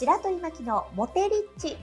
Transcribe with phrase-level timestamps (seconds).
[0.00, 1.76] 白鳥巻きのモテリッチ。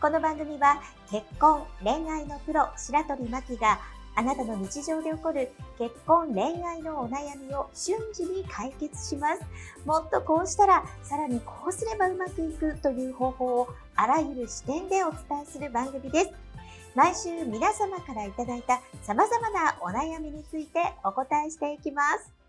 [0.00, 0.80] この番組は
[1.10, 3.78] 結婚、恋愛のプロ白鳥巻きが
[4.14, 9.42] あなたの日常で起こる結婚、恋愛のお悩みを瞬時に解決します。
[9.84, 16.30] もっとこうしたら、さらにこうすればうまくいくという方法をあらゆる視点でお伝えする番組です。
[16.94, 22.39] 毎週皆様からいただいた様々なお悩みについてお答えしていきます。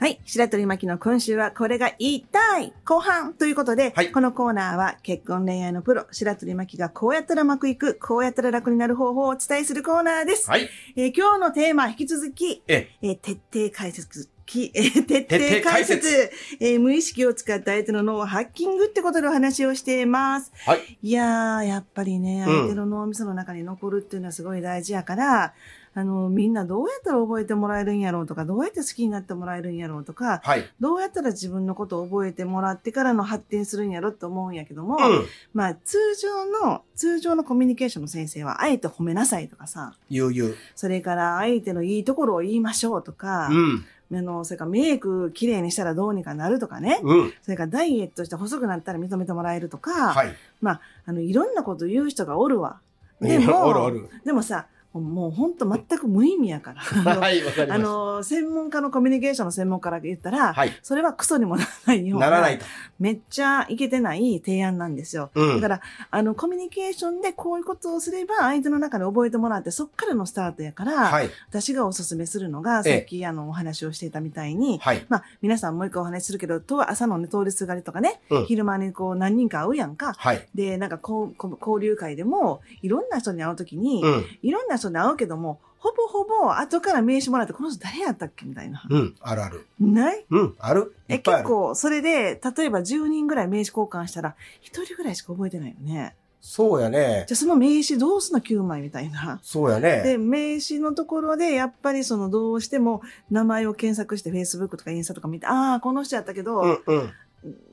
[0.00, 0.18] はい。
[0.24, 10.48] 白鳥巻の今週はこれが言いたい後半ということで、はい、このコーナーは結婚恋愛のプロ、白鳥巻がこうやったらうまくいく、こうやったら楽になる方法をお伝えするコーナーです。
[10.48, 10.70] はい。
[10.96, 16.32] えー、今日のテーマ引き続き、ええー、徹底解説き、 えー、徹底解説。
[16.58, 20.50] えー、無意識を使った相手の脳をハッキングってことでお話をしています。
[20.66, 20.98] はい。
[21.02, 25.54] いやー、やっぱりね、相手の脳みその中に残るっていうのはすごい大事やから、
[25.92, 40.56] あの、みんなどうやったら覚えてもらえるんやろうとか、どうやって好きになってもらえるんやろうとか、はい、どうやったら自分のことを覚えてもらってからの発展するんやろと思うんやけども、うん、まあ、通常の、通常のコミュニケーションの先生は、あえて褒めなさいとかさ、言う言う。
[40.76, 47.00] それから相手のいいところを言いましょうとか、うんあの、それからメイク綺麗にしたらどうにかなるとかね。
[47.02, 47.32] うん。
[47.42, 50.12] それからダイエットして細くなったら認めてもらえるとか。
[50.12, 50.34] はい。
[50.60, 52.80] まあ、あの、いろんなこと言う人がおるわ。
[53.20, 54.08] でも、おるおる。
[54.24, 56.80] でもさ、もう本当全く無意味やから。
[57.14, 57.78] はい、わかります。
[57.78, 62.30] あの、専門家のコミュニケーションの専門家から言ったら、はい、それはクソにもならないような。
[62.30, 62.64] ならないと。
[62.98, 65.30] めっちゃいけてない提案なんですよ。
[65.34, 65.80] うん、だから、
[66.10, 80.14] あの、コミュニケーションでこういうことをすれば相手の中で覚えてもらって、そっからのスタートやから、はい、私がおすすめするのが、さっきあの、お話をしていたみたいに、はい、まあ、皆さんもう一回お話しするけど、と朝のね、通りすがりとかね、うん、昼間にこう何人か会うやんか。
[80.14, 88.84] はい、で、なんかこう、交流会でも、いろんな人に会うときに、うん、いろんな人に会うけども、ほぼほぼ後から名刺もらって、この人誰やったっけみたいな。
[88.90, 89.66] うん、あるある。
[89.78, 90.26] ない？
[90.28, 90.94] うん、ある。
[91.08, 96.16] え、結構、それで、例えば10人ぐらい名刺交換したら、1人ぐらいしか覚えてないよね。
[96.42, 97.26] そうやね。
[97.28, 99.38] じゃあその名刺どうすんの ?9 枚みたいな。
[99.42, 100.02] そうやね。
[100.02, 107.10] で、名刺のところで、やっぱりそのどうしても名前を検索して Facebook とかインスタとか見て、ああ、この人やったけど、うんうん、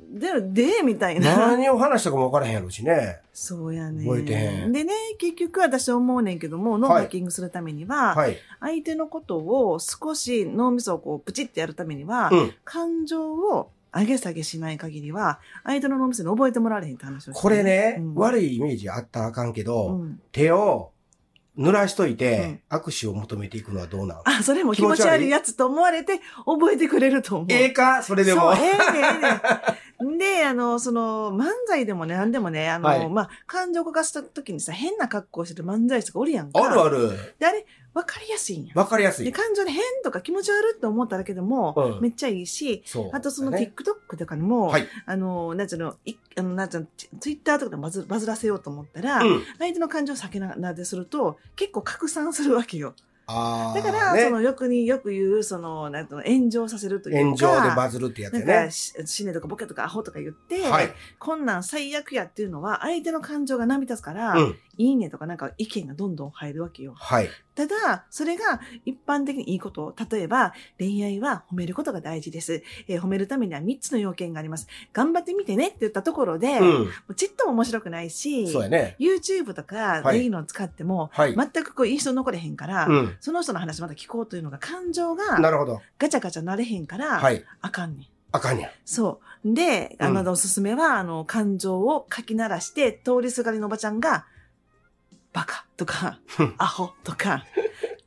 [0.09, 1.35] で、で、みたいな。
[1.49, 3.19] 何を話したかも分からへんやろしね。
[3.33, 4.03] そうやね。
[4.05, 4.71] 覚えてへん。
[4.71, 20.91] でね、結局私思うねんけども、脳ハッキングするためには、はい、相手のことを少し脳みそをこうプチってやるためには、うん、感情を上げ下げしない限りは、相手の脳みそに覚えてもらわれへんって話をして、これね、うん、悪いイメージあったらあかんけど、うん、手を
[21.57, 27.47] 濡らしといて、握手を求めていくのはどうなのあ、それも気持ち悪いやつと思われて、覚えてくれると思う。
[27.49, 28.03] ええか？
[28.03, 28.53] それでも。
[28.55, 29.41] そう、ええねええね
[29.99, 36.63] で、あの、その、漫才でもね、なんでもね、あの、はい、まあ、感情を動かした時にさ、変な格好してる漫才師とかおるやんか。
[36.63, 37.09] あるある。
[37.39, 37.65] で、あれ、
[37.95, 38.73] わかりやすいんや。
[38.75, 39.25] わかりやすい。
[39.25, 46.87] で、感情で変とか気持ち悪って思っただけでも、うん、めっちゃいいし、あとその TikTok とかにも、はい、あの、なんつうの、いあの、なんつうの、
[47.19, 52.93] Twitter とかでバズバズらせようと思ったら、うん、相手の感情を避けなですると、結構拡散するわけよ。
[53.27, 57.45] だから、ね、そのよくによく言う、その、なんと炎上させるというか。
[57.47, 58.69] 炎上でバズるってやつね。
[58.71, 66.93] 死ねとかボケとかアホとか言って、はい、こんなん最悪やっていうのは、相手の感情が波立つから、うん、いいねとかなんか意見がどんどん入るわけよ。
[66.95, 67.29] はい。
[67.55, 69.95] ただ、それが一般的にいいこと。
[70.11, 72.61] 例えば、恋愛は褒めることが大事です。
[72.87, 74.67] えー、褒めるためには3つの要件があります。
[74.93, 78.95] 頑張ってみてねって言ったところで、うん、ちっとも面白くないし、そうやね。
[78.99, 85.81] YouTube とか、はい、いいのを使っても、はい、全くこう印象残れへんから、うん、その人の話また聞こうというのが感情が、なるほど。
[85.97, 88.07] ガチャガチャなれへんから、はい、あかんねん。
[88.31, 88.69] あかんや。
[88.85, 89.53] そう。
[89.53, 94.25] で、あの、うん、おすすめは、あの、感情を書き鳴らして、通りすがりのおばちゃんが、
[95.33, 96.19] バカとか、
[96.57, 97.45] アホとか、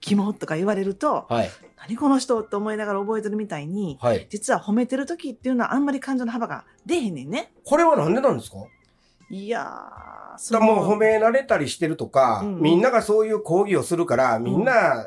[0.00, 7.52] キモとか言われると、はい、何この人って思いながら覚えてるみたいに、はい、実は褒めてる時っていうのはあんまり感情の幅が出へんねんね。
[7.64, 8.56] これはなんでなんですか？
[9.30, 15.06] いやー、そだもう褒められたりしてるとか、うんみんながそういう講義をするから、みんな、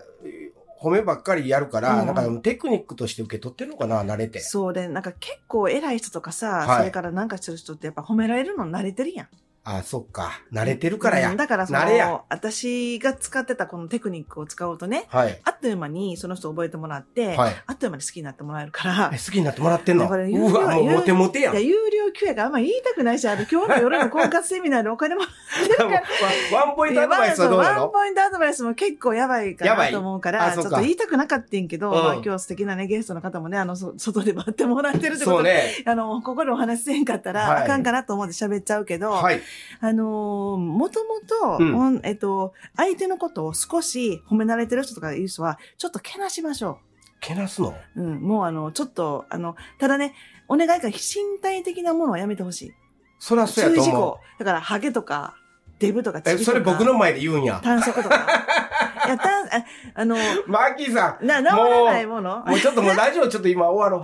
[0.81, 4.39] 褒めばっかりやるから、うん、なんかテクニックとして受け取ってるのかな、慣れて。
[4.39, 9.27] そうで、なんか結構偉い人とかさ、はい、それからなんかしてる人ってやっぱ褒められるの慣れてるやん。
[9.65, 10.41] ああ、そっか。
[10.51, 11.31] 慣れてるからや。
[11.31, 19.11] うん、だからその、私が使ってたこのテクニックを使うとね、はい、あっという間にその人覚えてもらって、はい、あっという間に好きになってもらえるから。
[19.11, 20.09] 好きになってもらってんの？
[20.09, 21.53] うわ、もうモテモテやん。
[21.53, 25.27] いや、有料級やからあんま言いたくないし、ある今日の夜の婚活セミナーでお金もら
[26.51, 27.81] ワンポイントアドバイスはどうなの？
[27.83, 30.33] ワンポイントアドバイスも結構やばいかなと思うか。
[30.33, 39.41] ら、ちょっと言いたくなかったんけど、うん、まあ、今日素敵なね、ゲストの方もね、あの、外で待ってもらってるってことで、ね、あの、ここでお話せんかったら、はい、あかんかなと思って喋っちゃうけど、はい、
[39.79, 46.92] あのもともと、えっと、相手のことを少し褒め慣れてる人とかいう人は、ちょっとけなしましょう。
[47.23, 47.73] けなすの？
[47.95, 50.13] うん、もうあの、ちょっと、あの、ただね、
[50.47, 52.73] お願いから身体的なものはやめてほしい。
[53.19, 54.39] そらそうやと思う。
[54.39, 55.35] だから、ハゲとか、
[55.79, 57.59] デブとかえ、それ僕の前で言うんや。
[57.63, 58.27] 短足とか。
[59.05, 59.65] い や、たん、あ
[59.95, 60.15] あの、
[60.47, 61.25] マーキーさん。
[61.25, 62.43] な、治らないもの？
[62.45, 64.03] もうちょっともうラジオちょっと今終わろ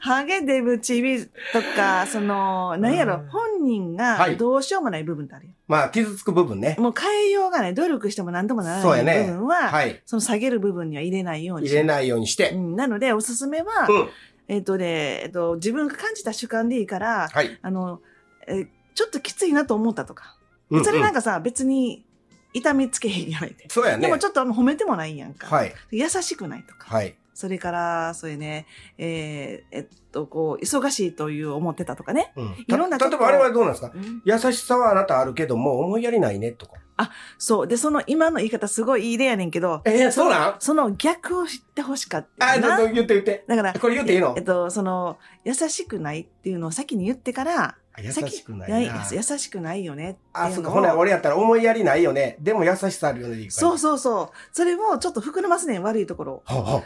[0.00, 1.30] ハゲデブチビと
[1.74, 5.52] か、その、何やろ、本人がどうしようもない部分ってあるよ。
[5.66, 6.76] まあ、傷つく部分ね。
[6.78, 7.74] もう変えようがない。
[7.74, 12.50] 努力しても何ともならない部分は、はい、その下げる部分には入れないように入れないようにして。
[12.50, 14.08] うん、なので、おすすめは、うん
[14.46, 18.00] えっ、ー、とね、えっ、ー、と、自分が感じた主観でいいから、はい、あの、
[18.46, 20.36] えー、ちょっときついなと思ったとか。
[20.70, 22.04] それなんかさ、別に
[22.54, 23.66] 痛みつけへんやめて。
[23.68, 24.06] そうやね。
[24.06, 25.54] でもちょっと褒めてもないやんか。
[25.54, 25.74] はい。
[25.90, 26.86] 優しくないとか。
[26.88, 27.14] はい。
[27.34, 28.66] それから、そういうね、
[28.96, 32.32] えー、えっと、こう、忙しいという思ってたとかね。
[32.36, 36.74] うん、いろんな例えばあれはどうなんですか、うん、優しさはあなたあるけども、思いやりないねとか。
[36.96, 37.66] あ、そう。
[37.66, 39.82] で、その今の言い方すごいいい例やねんけど。
[39.84, 40.56] えー、そうなん？
[40.60, 42.52] その逆を知ってほしかった。
[42.52, 43.44] あ、ど言って言って。
[43.48, 44.34] だから、これ言っていいの？
[44.36, 49.06] えっと、その、優しくないっていうのを先に言ってから、優しくないな。
[49.10, 50.70] 優しくないよねあ、そうか。
[50.70, 52.36] ほな、俺やったら思いやりないよね。
[52.40, 53.50] でも優しさあるよね。
[53.50, 54.30] そうそうそう。
[54.52, 56.42] それもちょっと膨らますねん、悪いところ。
[56.44, 56.82] はは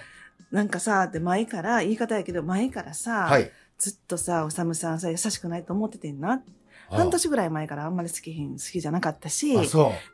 [0.50, 6.42] なんかさ、って前から、言い方やけど、前からさ、はい、ずっとさ、おさむさんさ、優しくないと思っててんな。
[6.90, 9.54] 半年ぐらい前からあんまり好きひん、好きじゃなかったし、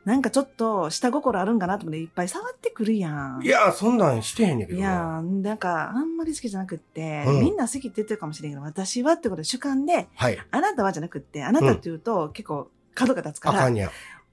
[0.03, 3.41] なんかちょっと下心あるんかなと思っていっぱい触ってくるやん。
[3.43, 4.79] いや、そんなんしてへんねんけど。
[4.79, 13.69] いや、なんかあんまり好きじゃなくって、うん、みんな好きって言ってるかもしれんけど、私はってことで主観で、はい、あなたはじゃなくって、あなたって言うと、うん、結構角が立つから、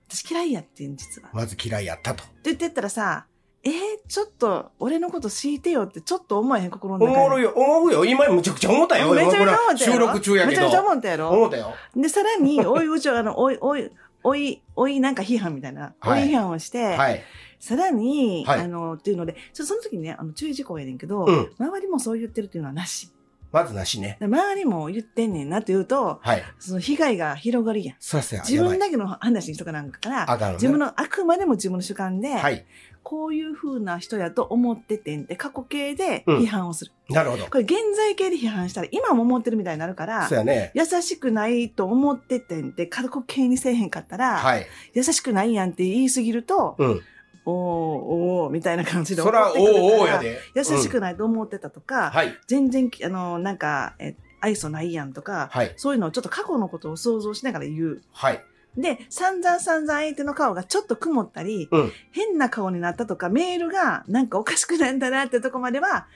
[0.08, 1.30] 私嫌いやってん、実は。
[1.32, 2.24] まず嫌いやったと。
[2.24, 3.26] って言ってったらさ、
[3.64, 3.72] えー、
[4.08, 8.04] ちょっと、俺のこと敷いてよってちょっと思えへん、心の中思うよ、思うよ。
[8.04, 9.12] 今むちゃくちゃ思ったよ。
[9.14, 9.92] めちゃくちゃ思ったよ。
[9.92, 10.62] 収録中やけど。
[10.62, 11.28] めちゃくちゃ思ったやろ。
[11.30, 11.74] 思ったよ。
[11.94, 13.90] で、さらに、 おいうちあの、おい、おい、
[14.24, 17.22] おい、おいなんか批判みたいな、はい、おい批判をして、はい、
[17.60, 23.12] さらに、はい、あの、っていうので、ちょその時にね、あの、注意事項やねんけど、うん、周りもそう言ってるっていうのはなし。
[23.52, 24.16] まずなしね。
[24.20, 27.96] 周りも言ってんねんなって言うと、はい、その被害が広がるやん。
[28.00, 32.64] そうです自分だけの話にしとかなんかから、ね、自分の、あくまでも自分の主観で、はい、
[33.02, 36.92] こういう風な人やと思っててんって過去形で批判をする。
[37.10, 37.44] うん、なるほど。
[37.44, 40.72] これ現在形で批判したら今も思ってるみたいになるから、そうやね。
[40.74, 47.00] 優しくないと思っててんって過去形にせえへんかったら、はい、優しくないやんって言いすぎると、うん
[47.44, 49.66] おーおーみたいな感じで怒ってくるから。
[49.66, 50.38] そら、おーおーやで。
[50.54, 58.02] 優しくないと思ってたとか、はい、全然、あの、なんか、え、愛想ないやんとか、はい、そういうのをちょっと過去のことを想像しながら言う。
[58.12, 58.44] はい。
[58.76, 66.06] で、散々散々相手の顔がちょっと曇ったり、うん、変な顔になったとか、メールがなんかおかしくないんだなってとこまでは、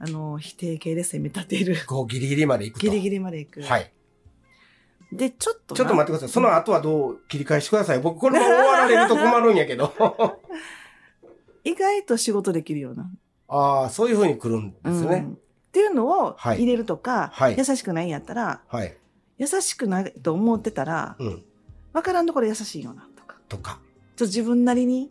[0.00, 1.76] あの、否定形で攻め立てる。
[1.86, 2.86] こう、ギリギリまで行くと。
[2.86, 3.62] ギリギリまで行く。
[3.62, 3.92] はい。
[5.12, 5.74] で、ちょっと。
[5.74, 6.28] ちょっと待ってください。
[6.28, 8.00] その後はどう切り返してください。
[8.00, 9.92] 僕、これも終わられると困るんやけど。
[11.64, 13.10] 意外と仕事できるような。
[13.48, 15.32] ああ、そういうふうに来るんですね、うん。
[15.32, 15.36] っ
[15.72, 18.96] ていうのを入れるとか、はい、優しくないんやったら、はい、
[19.38, 21.44] 優しくないと思ってたら、うん、
[21.92, 23.36] 分からんところ優しいよなとか。
[23.48, 23.80] とか。
[24.16, 25.10] ちょっと自分なりに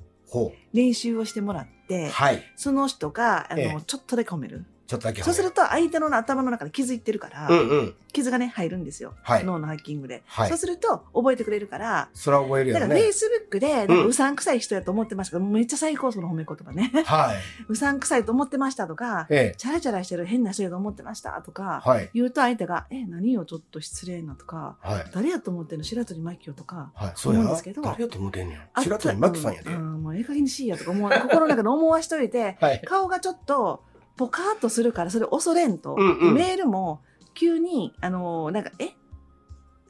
[0.73, 4.65] 練習をしてもらって、はい、その人が、あの、ええ、ちょっとで込める。
[4.87, 5.21] ちょっとだけ。
[5.21, 9.13] そうすると相手の頭の中で気づいてるから、うんうん、傷がね、入るんですよ。
[9.21, 10.49] はい、脳のハッキングで、はい。
[10.49, 12.79] そうすると覚えてくれるから、それは覚えるよね。
[12.79, 16.91] だからフェイスブックで、うさんくさい人やと思ってましたけど、うん、めっちゃ最高その褒め言葉ね。
[17.05, 17.37] はい。
[17.67, 25.83] うさんくさいと思ってましたとか、ええ、チャラチャラしてる変な人やと思ってましたとか、はい、言うと相手が、え、何よちょっと失礼なとか、はい、誰やと思ってんの？
[25.83, 28.81] 白鳥真紀とか、はい、そう思うんですけど、誰やと思ってんねん。
[28.81, 29.73] 白鳥真紀さんやで。
[29.73, 33.83] うん、もうええ加減にしいやとか思う、心の中で思わしといて、 はい、顔がちょっと、
[34.17, 37.01] ポカーっとするから、それ恐れんと、うんうん、メールも
[37.33, 38.95] 急に、あのー、なんか、え？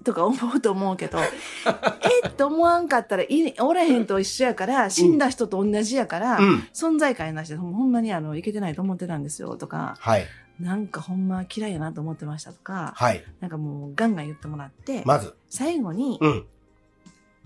[0.03, 1.17] とか思うと思うけど、
[2.23, 2.27] え？
[2.27, 10.25] って思わんかったらい、おらへんと一緒やから、死んだ人と同じやから、うん、存在感なしで、ほんまにあの、いけてないと思ってたんですよ、とか、はい、
[10.59, 16.45] なんかほんま嫌いやなと思ってましたとか、はい、なんかもうガンガン言ってもらって、まず、最後に、うん、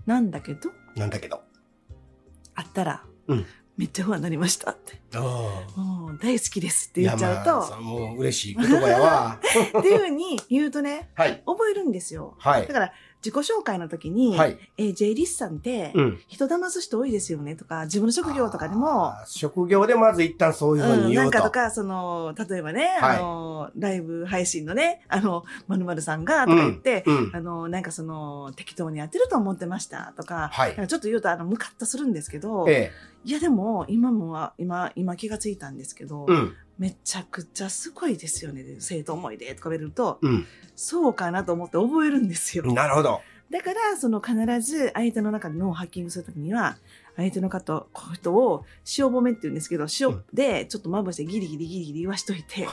[0.06, 1.42] なんだけど、なんだけど、
[2.54, 5.00] あったら、うん、めっちゃ不安になりましたって。
[5.76, 7.70] もう大好きですって言っちゃうと。
[7.70, 9.38] まあ、もう嬉しい言葉やわ。
[9.40, 12.34] っていうふうに言うとね、はい、覚えるんですよ。
[12.38, 12.92] はい、だから、
[13.24, 15.92] 自己紹介の時に、はい、えー、J リスさんって、
[16.26, 19.12] 人騙す人多いですよねとか、自分の職業とかでも。
[19.26, 27.16] 職業でまず一旦そういうふうに言うと、うん、なんかとか、その、例えばね、はい、あの、ライブ配信のね、あの、まるまるさんがとか言って、うん。
[27.18, 32.92] うん、あの、なんかその、適当にやってると思ってましたとか、はい、かちょっと言うと、あの、ムカッとするんですけど、ええ、
[33.24, 38.64] いやでも、今も、今、今気がついたんですけど、うんめちゃくちゃすごいですよね。
[38.80, 42.64] 生徒思いでとか言われると、うん、そうかなと思って覚えるんですよ。
[42.72, 43.20] なるほど。
[43.50, 46.78] だから、その必ず相手の中で脳をハッキングするときには、
[47.16, 48.64] 相手の方、この人を
[48.98, 52.66] 塩褒めって言うんですけど、塩でちょっとまぶしてギリギリギリギリ言わしといて、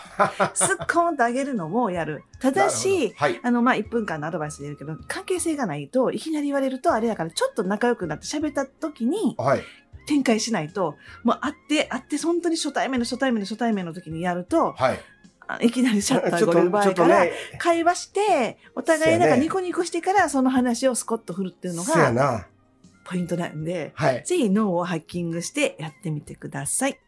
[0.56, 2.24] すっこんとあげるのもやる。
[2.40, 9.62] ただし、はい、あの、まあ、1分間のアドバイスで言うけど、関係性がないと、いきなり言われるとあれだから、ちょっと仲良くなって喋った時に、はい、
[10.10, 14.94] 展開しないと、もう会って、会って、本当に初対面の初対面の初対面の時にやると、は
[15.62, 17.26] い、いきなりシャッターがる場合から、
[17.60, 22.48] 会話して、お互いなんかニコニコしてからその話をスコッと振るっていうのが、
[23.06, 27.00] ポイントなんで、はい、ぜひ脳をハッキングしてやってみてください。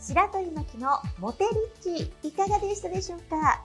[0.00, 1.44] 白鳥巻のモテ
[1.84, 3.64] リッチいかがでしたでしょうか？